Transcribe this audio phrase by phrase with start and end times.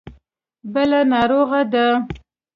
[0.73, 1.85] بله ناروغه ده.